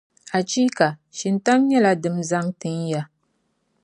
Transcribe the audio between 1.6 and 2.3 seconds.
nyɛla dim’